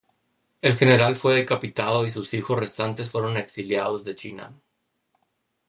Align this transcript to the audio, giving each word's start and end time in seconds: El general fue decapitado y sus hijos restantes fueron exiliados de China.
El 0.63 0.73
general 0.75 1.15
fue 1.15 1.35
decapitado 1.35 2.07
y 2.07 2.09
sus 2.09 2.33
hijos 2.33 2.57
restantes 2.59 3.11
fueron 3.11 3.37
exiliados 3.37 4.03
de 4.03 4.15
China. 4.15 4.57